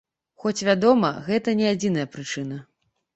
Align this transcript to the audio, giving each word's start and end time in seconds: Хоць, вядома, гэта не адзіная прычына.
Хоць, 0.43 0.61
вядома, 0.69 1.11
гэта 1.27 1.53
не 1.59 1.67
адзіная 1.73 2.07
прычына. 2.17 2.59